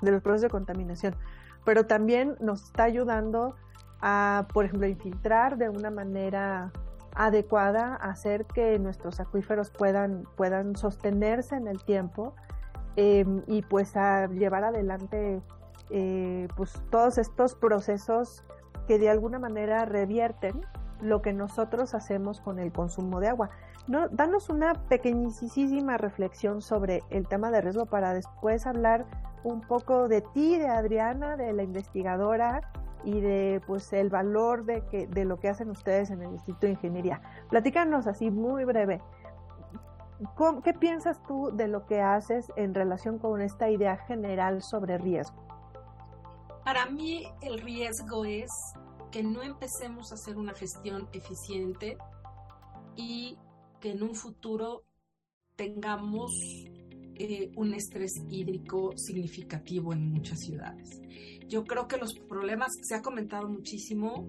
[0.02, 1.16] de los procesos de contaminación,
[1.66, 3.56] pero también nos está ayudando
[4.02, 6.72] a, por ejemplo, infiltrar de una manera
[7.16, 12.36] adecuada, hacer que nuestros acuíferos puedan, puedan sostenerse en el tiempo
[12.96, 15.42] em, y pues a llevar adelante
[15.90, 18.44] eh, pues todos estos procesos
[18.88, 20.66] que de alguna manera revierten
[21.02, 23.50] lo que nosotros hacemos con el consumo de agua.
[23.88, 29.06] No, danos una pequeñísima reflexión sobre el tema de riesgo para después hablar
[29.44, 32.72] un poco de ti, de Adriana, de la investigadora
[33.04, 36.68] y de pues el valor de que de lo que hacen ustedes en el Instituto
[36.68, 37.22] de Ingeniería.
[37.50, 39.02] Platícanos así muy breve.
[40.64, 45.36] ¿Qué piensas tú de lo que haces en relación con esta idea general sobre riesgo?
[46.64, 48.50] Para mí el riesgo es
[49.12, 51.98] que no empecemos a hacer una gestión eficiente
[52.96, 53.38] y
[53.84, 54.86] que en un futuro
[55.58, 56.32] tengamos
[57.16, 61.02] eh, un estrés hídrico significativo en muchas ciudades.
[61.50, 64.26] Yo creo que los problemas, se ha comentado muchísimo,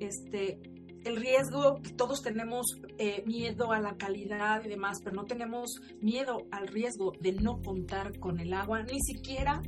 [0.00, 0.58] este,
[1.04, 2.66] el riesgo, todos tenemos
[2.98, 7.62] eh, miedo a la calidad y demás, pero no tenemos miedo al riesgo de no
[7.62, 9.62] contar con el agua, ni siquiera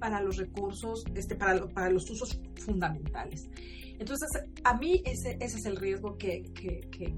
[0.00, 3.48] para los recursos, este, para, para los usos fundamentales.
[3.98, 4.28] Entonces,
[4.64, 7.12] a mí ese, ese es el riesgo que, que, que,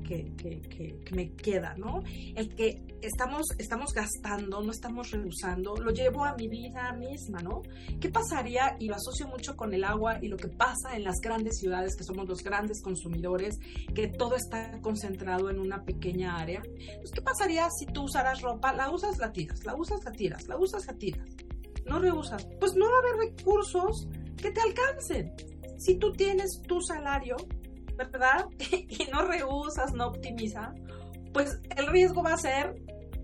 [1.04, 2.02] que, me queda, ¿no?
[2.34, 7.62] El que estamos, estamos gastando, no estamos reusando, lo llevo a mi vida misma, ¿no?
[8.00, 8.76] ¿Qué pasaría?
[8.78, 11.96] Y lo asocio mucho con el agua y lo que pasa en las grandes ciudades,
[11.96, 13.58] que somos los grandes consumidores,
[13.94, 16.62] que todo está concentrado en una pequeña área.
[16.62, 18.72] Pues, ¿qué pasaría si tú usaras ropa?
[18.72, 21.28] La usas, la tiras, la usas, la tiras, la usas, la tiras.
[21.86, 22.46] No reusas.
[22.58, 25.32] Pues no va a haber recursos que te alcancen
[25.78, 27.36] si tú tienes tu salario,
[27.96, 28.46] ¿verdad?
[28.70, 30.74] y no reusas, no optimizas,
[31.32, 32.74] pues el riesgo va a ser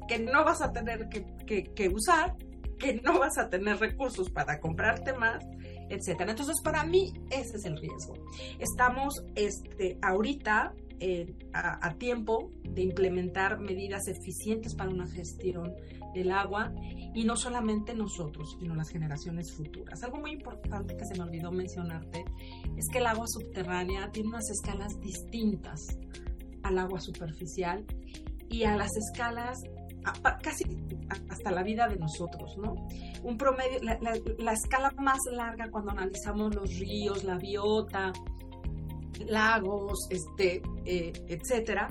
[0.08, 2.36] que no vas a tener que, usar,
[2.78, 5.44] que no vas a tener recursos para comprarte más,
[5.88, 6.32] etcétera.
[6.32, 8.14] Entonces, para mí, ese es el riesgo.
[8.58, 15.74] Estamos este, ahorita eh, a, tiempo de implementar medidas eficientes para una gestión
[16.14, 16.72] del agua
[17.12, 20.00] y no solamente nosotros, sino las generaciones futuras.
[20.04, 22.24] Algo muy importante que se me olvidó mencionarte
[22.76, 25.98] es que el agua subterránea tiene unas escalas distintas
[26.62, 27.84] al agua superficial
[28.48, 29.58] y a las escalas
[30.40, 30.64] casi
[31.28, 32.76] hasta la vida de nosotros, ¿no?
[33.24, 38.12] Un promedio, la, escala más larga cuando analizamos los ríos, la biota,
[39.26, 41.88] lagos, este, eh, etcétera,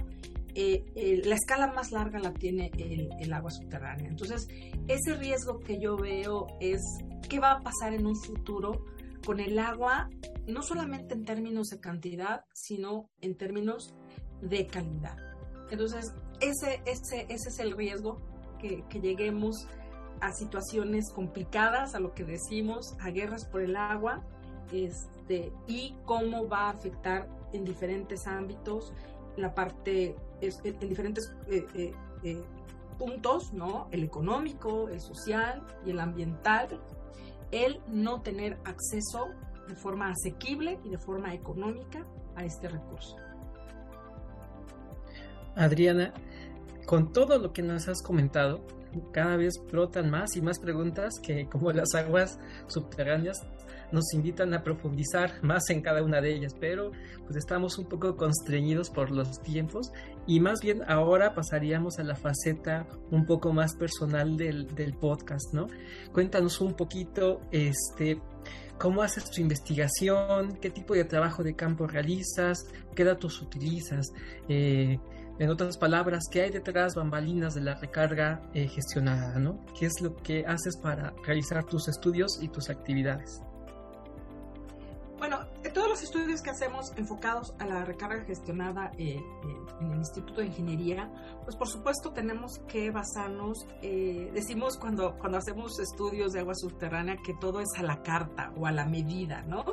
[0.53, 4.09] eh, eh, la escala más larga la tiene el, agua subterránea.
[4.09, 4.47] Entonces,
[4.87, 6.81] ese riesgo que yo veo es
[7.29, 8.83] qué va a pasar en un futuro
[9.25, 10.09] con el agua,
[10.47, 13.93] no solamente en términos de cantidad, sino en términos
[14.41, 15.15] de calidad.
[15.69, 18.17] Entonces, ese, ese, ese es el riesgo,
[18.59, 19.67] que lleguemos
[20.19, 24.23] a situaciones complicadas, a lo que decimos, a guerras por el agua,
[24.71, 28.93] este, y cómo va a afectar en diferentes ámbitos
[29.37, 32.43] la parte, en diferentes eh, eh,
[32.97, 33.87] puntos, ¿no?
[33.91, 36.79] El económico, el social y el ambiental,
[37.51, 39.29] el no tener acceso
[39.67, 42.05] de forma asequible y de forma económica
[42.35, 43.15] a este recurso.
[45.55, 46.13] Adriana,
[46.85, 48.61] con todo lo que nos has comentado,
[49.11, 53.37] cada vez brotan más y más preguntas que, como las aguas subterráneas,
[53.91, 56.91] nos invitan a profundizar más en cada una de ellas, pero
[57.23, 59.91] pues estamos un poco constreñidos por los tiempos
[60.27, 65.53] y más bien ahora pasaríamos a la faceta un poco más personal del, del podcast,
[65.53, 65.67] ¿no?
[66.13, 68.21] Cuéntanos un poquito, este,
[68.81, 74.07] cómo haces tu investigación, qué tipo de trabajo de campo realizas, qué datos utilizas.
[74.49, 74.99] Eh,
[75.41, 79.39] en otras palabras, ¿qué hay detrás bambalinas de la recarga eh, gestionada?
[79.39, 79.57] ¿no?
[79.77, 83.41] ¿Qué es lo que haces para realizar tus estudios y tus actividades?
[85.17, 85.39] Bueno,
[85.73, 89.21] todos los estudios que hacemos enfocados a la recarga gestionada eh, eh,
[89.79, 91.11] en el Instituto de Ingeniería,
[91.43, 97.33] pues por supuesto tenemos que basarnos, decimos cuando, cuando hacemos estudios de agua subterránea que
[97.33, 99.65] todo es a la carta o a la medida, ¿no?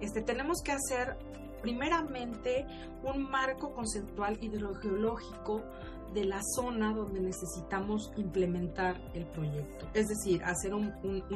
[0.00, 1.16] Este, tenemos que hacer
[1.62, 2.66] primeramente
[3.02, 5.62] un marco conceptual hidrogeológico
[6.14, 10.92] de la zona donde necesitamos implementar el proyecto, es decir, hacer un,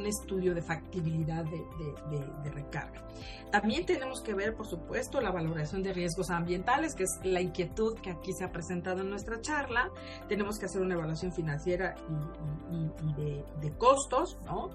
[0.07, 3.05] estudio de factibilidad de, recarga.
[3.51, 7.95] También tenemos que ver, por supuesto, la valoración de riesgos ambientales, que es la inquietud
[8.01, 9.91] que aquí se ha presentado en nuestra charla.
[10.29, 11.95] Tenemos que hacer una evaluación financiera
[12.71, 14.71] y, y de, costos, ¿no?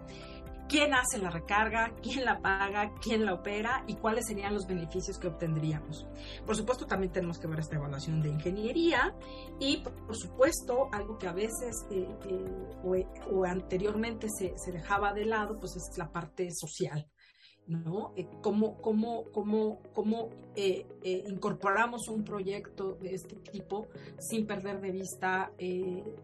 [0.67, 5.17] Quién hace la recarga, quién la paga, quién la opera y cuáles serían los beneficios
[5.17, 6.08] que obtendríamos.
[6.45, 9.15] Por supuesto, también tenemos que ver esta evaluación de ingeniería
[9.60, 15.60] y, por supuesto, algo que a veces eh, eh, o, anteriormente se, dejaba de lado,
[15.60, 17.08] pues es la parte social.
[17.67, 18.13] ¿no?
[18.15, 20.30] Eh, cómo, cómo, cómo, cómo
[21.04, 23.88] incorporamos un proyecto de este tipo
[24.19, 25.51] sin perder de vista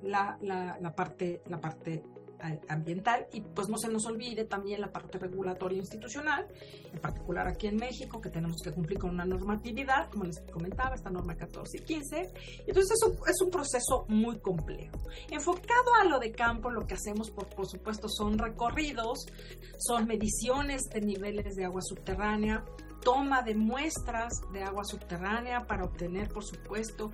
[0.04, 2.04] la, la, la, parte, la parte
[2.68, 6.48] ambiental y pues no se nos olvide también la parte regulatoria institucional,
[6.92, 10.96] en particular aquí en México, que tenemos que cumplir con una normatividad, como les comentaba,
[10.96, 12.34] esta norma 14 y 15.
[12.68, 14.98] Entonces es un, es un proceso muy complejo.
[15.30, 19.26] Enfocado a lo de campo, lo que hacemos, por, por supuesto, son recorridos,
[19.78, 22.64] son mediciones de niveles de agua subterránea,
[23.02, 27.12] toma de muestras de agua subterránea para obtener, por supuesto,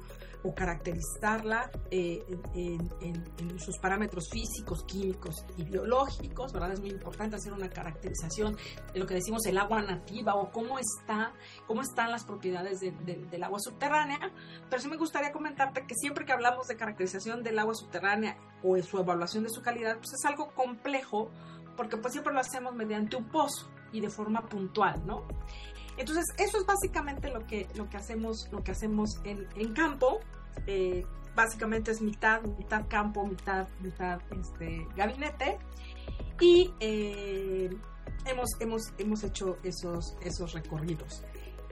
[0.48, 2.24] o caracterizarla eh,
[2.56, 6.72] en, sus parámetros físicos, químicos y biológicos, ¿verdad?
[6.74, 8.56] Es muy importante hacer una caracterización
[8.94, 11.34] de lo que decimos el agua nativa o cómo está,
[11.66, 14.32] cómo están las propiedades del agua subterránea.
[14.70, 18.76] Pero sí me gustaría comentarte que siempre que hablamos de caracterización del agua subterránea o
[18.76, 21.30] de su evaluación de su calidad, pues es algo complejo
[21.76, 25.26] porque pues siempre lo hacemos mediante un pozo y de forma puntual, ¿no?
[25.98, 30.20] Entonces, eso es básicamente lo que, lo que hacemos, lo que hacemos en, en campo.
[30.66, 35.60] Eh, básicamente es mitad, mitad campo, mitad, mitad este, gabinete.
[36.40, 37.70] Y eh,
[38.26, 41.24] hemos, hemos, hemos hecho esos, esos recorridos.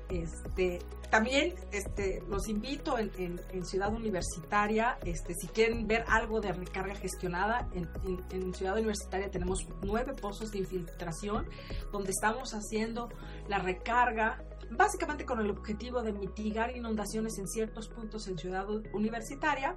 [0.10, 6.94] Este, también este, los invito en, Ciudad Universitaria, este, si quieren ver algo de recarga
[6.96, 7.90] gestionada, en,
[8.32, 11.48] en, Ciudad Universitaria tenemos nueve pozos de infiltración
[11.92, 13.10] donde estamos haciendo
[13.48, 14.44] la recarga
[14.76, 19.76] básicamente con el objetivo de mitigar inundaciones en ciertos puntos en Ciudad Universitaria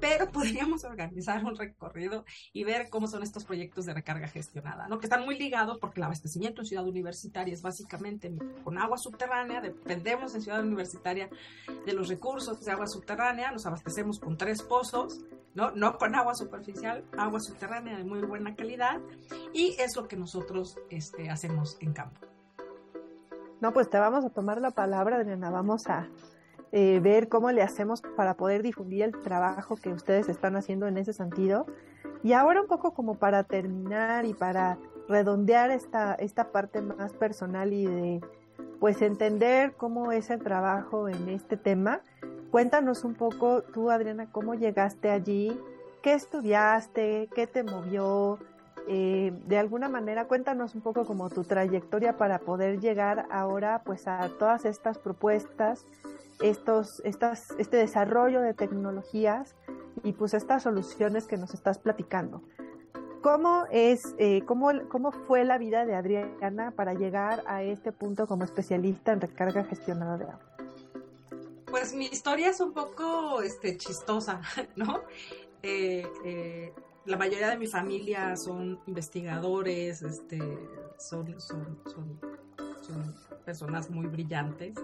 [0.00, 4.98] pero podríamos organizar un recorrido y ver cómo son estos proyectos de recarga gestionada, ¿no?
[4.98, 8.32] que están muy ligados porque el abastecimiento en Ciudad Universitaria es básicamente
[8.64, 11.28] con agua subterránea, dependemos en Ciudad Universitaria
[11.84, 15.20] de los recursos de agua subterránea, nos abastecemos con tres pozos,
[15.54, 15.70] ¿no?
[15.72, 19.00] no con agua superficial, agua subterránea de muy buena calidad
[19.52, 22.35] y es lo que nosotros este, hacemos en campo.
[23.60, 26.08] No, pues te vamos a tomar la palabra, Adriana, vamos a
[26.72, 30.98] eh, ver cómo le hacemos para poder difundir el trabajo que ustedes están haciendo en
[30.98, 31.66] ese sentido.
[32.22, 37.72] Y ahora un poco como para terminar y para redondear esta, esta parte más personal
[37.72, 38.20] y de
[38.80, 42.00] pues entender cómo es el trabajo en este tema.
[42.50, 45.58] Cuéntanos un poco tú, Adriana, cómo llegaste allí,
[46.02, 48.38] qué estudiaste, qué te movió,
[48.88, 54.06] eh, de alguna manera cuéntanos un poco como tu trayectoria para poder llegar ahora pues
[54.06, 55.84] a todas estas propuestas
[56.40, 59.54] estos, estas, este desarrollo de tecnologías
[60.02, 62.42] y pues estas soluciones que nos estás platicando.
[63.22, 68.26] ¿Cómo, es, eh, cómo, ¿Cómo fue la vida de Adriana para llegar a este punto
[68.26, 70.40] como especialista en recarga gestionada de agua?
[71.66, 74.40] Pues mi historia es un poco este, chistosa,
[74.76, 75.00] ¿no?
[75.62, 76.72] Eh, eh,
[77.06, 80.38] la mayoría de mi familia son investigadores, este,
[80.98, 82.20] son, son, son
[82.86, 84.74] son personas muy brillantes.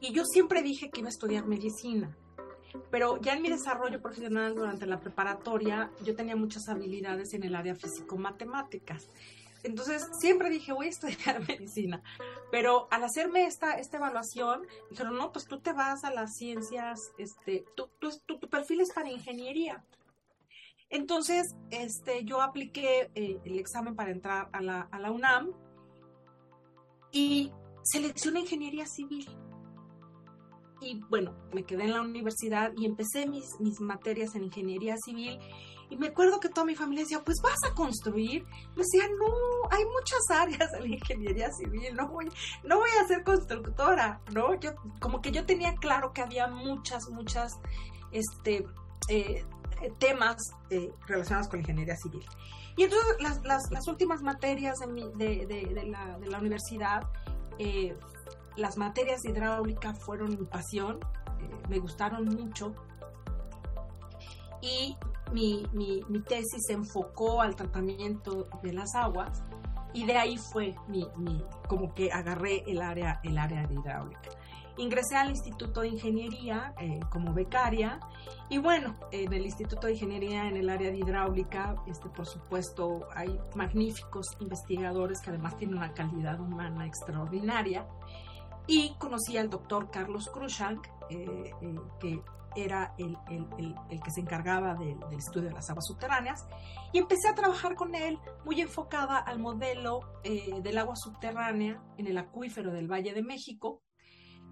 [0.00, 2.16] Y yo siempre dije que iba a estudiar medicina,
[2.90, 7.54] pero ya en mi desarrollo profesional durante la preparatoria yo tenía muchas habilidades en el
[7.54, 9.08] área físico-matemáticas.
[9.62, 12.02] Entonces siempre dije, voy a estudiar medicina,
[12.50, 16.98] pero al hacerme esta, esta evaluación, dijeron, no, pues tú te vas a las ciencias,
[17.18, 19.84] este, tu, tu, perfil es para ingeniería.
[20.90, 25.52] Entonces, este, yo apliqué eh, el examen para entrar a la, a la UNAM
[27.12, 29.28] y seleccioné ingeniería civil.
[30.80, 35.38] Y bueno, me quedé en la universidad y empecé mis, mis materias en ingeniería civil
[35.90, 38.44] y me acuerdo que toda mi familia decía, pues vas a construir.
[38.76, 39.26] Yo decía, no,
[39.70, 42.30] hay muchas áreas de la ingeniería civil, no voy,
[42.62, 44.58] no voy a ser constructora, ¿no?
[44.60, 44.70] Yo,
[45.00, 47.52] como que yo tenía claro que había muchas, muchas,
[48.12, 48.64] este,
[49.08, 49.44] eh,
[49.98, 52.24] temas eh, relacionados con la ingeniería civil.
[52.76, 57.02] Y entonces las, las, las últimas materias de, mi, de, de, la, de, la, universidad,
[57.58, 57.96] eh,
[58.56, 61.00] las materias de hidráulica fueron mi pasión,
[61.68, 62.74] me gustaron mucho.
[64.62, 64.96] Y
[65.32, 69.42] mi, mi, mi, tesis se enfocó al tratamiento de las aguas
[69.92, 71.06] y de ahí fue mi,
[71.68, 74.30] como que agarré el área, el área de hidráulica.
[74.80, 78.00] Ingresé al Instituto de Ingeniería eh, como becaria
[78.48, 83.08] y bueno, en el Instituto de Ingeniería en el área de hidráulica, este, por supuesto,
[83.14, 87.86] hay magníficos investigadores que además tienen una calidad humana extraordinaria
[88.66, 92.22] y conocí al doctor Carlos Krushank, eh, eh, que
[92.56, 93.16] era el,
[94.02, 96.46] que se encargaba del estudio de las aguas subterráneas,
[96.92, 102.06] y empecé a trabajar con él muy enfocada al modelo eh, del agua subterránea en
[102.06, 103.82] el acuífero del Valle de México,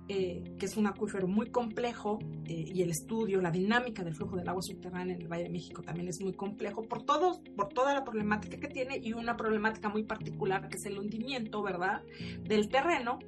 [0.08, 4.36] eh, que es un acuífero muy complejo, eh, y el estudio, la dinámica del flujo
[4.36, 7.68] del agua subterránea en el Valle de México también es muy complejo por, todo, por
[7.68, 12.02] toda la problemática que tiene y una problemática muy particular que es el hundimiento, ¿verdad?,
[12.42, 13.18] del terreno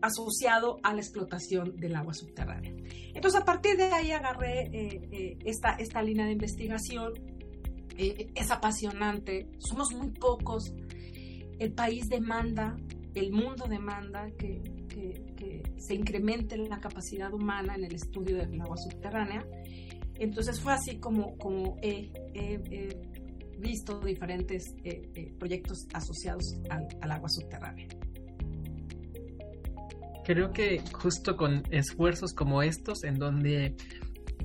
[0.00, 2.72] asociado a la explotación del agua subterránea.
[3.14, 7.12] Entonces, a partir de ahí agarré eh, eh, esta, esta línea de investigación.
[7.96, 10.72] Eh, es apasionante, somos muy pocos,
[11.58, 12.76] el país demanda,
[13.18, 14.62] el mundo demanda que,
[15.76, 19.46] se incremente la capacidad humana en el estudio del agua subterránea.
[20.18, 21.36] Entonces fue así como,
[21.82, 22.10] he,
[23.58, 24.74] visto diferentes
[25.38, 27.88] proyectos asociados al agua subterránea
[30.28, 33.74] creo que justo con esfuerzos como estos, en donde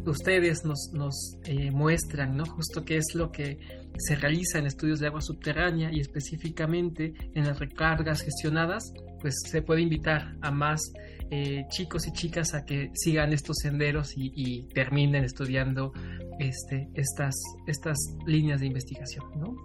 [0.06, 2.46] ustedes nos, eh, muestran, ¿no?
[2.46, 3.58] Justo qué es lo que
[3.98, 9.62] se realiza en estudios de agua subterránea y específicamente en las recargas gestionadas, pues se
[9.62, 10.82] puede invitar a más
[11.30, 15.94] eh, chicos y chicas a que sigan estos senderos y, terminen estudiando
[16.40, 17.36] este, estas,
[17.68, 19.56] estas líneas de investigación, ¿no?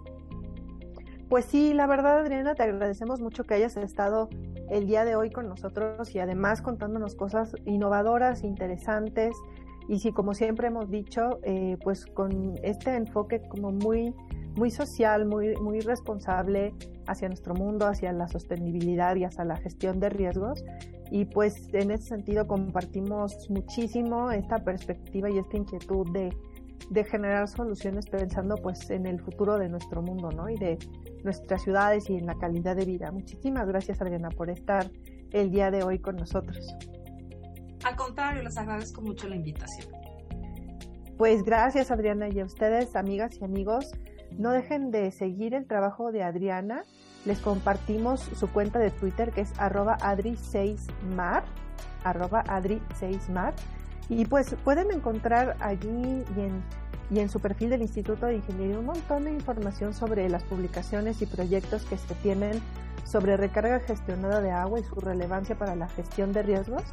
[1.29, 4.29] Pues sí, la verdad, Adriana, te agradecemos mucho que hayas estado
[4.71, 9.35] el día de hoy con nosotros y además contándonos cosas innovadoras, interesantes
[9.89, 14.13] y sí, como siempre hemos dicho, eh, pues con este enfoque como muy,
[14.55, 16.75] muy social, muy, muy responsable
[17.07, 20.63] hacia nuestro mundo, hacia la sostenibilidad y hacia la gestión de riesgos.
[21.09, 26.29] Y pues en ese sentido compartimos muchísimo esta perspectiva y esta inquietud de,
[26.91, 30.51] de generar soluciones pensando pues en el futuro de nuestro mundo, ¿no?
[30.51, 30.77] Y de
[31.23, 33.11] nuestras ciudades y en la calidad de vida.
[33.11, 34.91] Muchísimas gracias, Adriana, por estar
[35.31, 36.75] el día de hoy con nosotros.
[37.83, 39.87] Al contrario, les agradezco mucho la invitación.
[41.17, 43.85] Pues gracias, Adriana, y a ustedes, amigas y amigos,
[44.37, 46.83] no dejen de seguir el trabajo de Adriana.
[47.25, 51.43] Les compartimos su cuenta de Twitter que es arroba adri6mar,
[52.03, 53.53] arroba adri6mar.
[54.07, 56.63] Y pues pueden encontrar allí y en
[57.11, 61.21] y en su perfil del Instituto de Ingeniería un montón de información sobre las publicaciones
[61.21, 62.61] y proyectos que se tienen
[63.03, 66.83] sobre recarga gestionada de agua y su relevancia para la gestión de riesgos.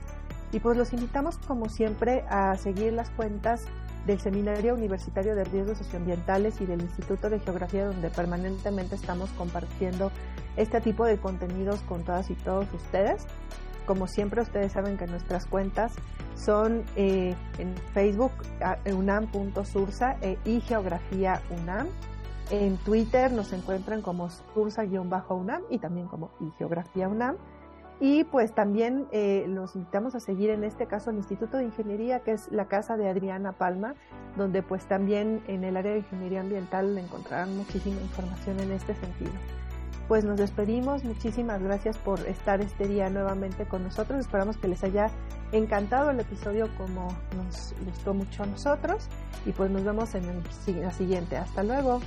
[0.52, 3.66] Y pues los invitamos como siempre a seguir las cuentas
[4.06, 10.12] del Seminario Universitario de Riesgos Socioambientales y del Instituto de Geografía donde permanentemente estamos compartiendo
[10.56, 13.26] este tipo de contenidos con todas y todos ustedes.
[13.84, 15.94] Como siempre, ustedes saben que nuestras cuentas
[16.34, 18.32] son eh, en Facebook
[18.92, 21.86] unam.sursa e, y Geografía UNAM.
[22.50, 27.36] En Twitter nos encuentran como sursa-unam y también como Geografía UNAM.
[27.98, 32.20] Y pues también eh, los invitamos a seguir en este caso el Instituto de Ingeniería,
[32.20, 33.94] que es la casa de Adriana Palma,
[34.36, 39.32] donde pues también en el área de ingeniería ambiental encontrarán muchísima información en este sentido
[40.08, 41.04] pues nos despedimos.
[41.04, 44.20] Muchísimas gracias por estar este día nuevamente con nosotros.
[44.20, 45.10] Esperamos que les haya
[45.52, 49.08] encantado el episodio como nos gustó mucho a nosotros.
[49.44, 51.36] Y pues nos vemos en el, la siguiente.
[51.36, 52.00] Hasta luego.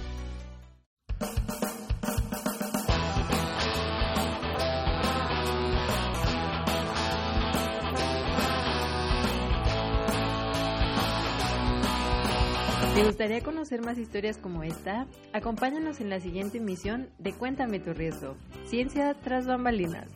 [13.00, 15.08] ¿Te gustaría conocer más historias como esta?
[15.32, 18.36] Acompáñanos en la siguiente emisión de Cuéntame tu riesgo.
[18.66, 20.10] Ciencia tras bambalinas.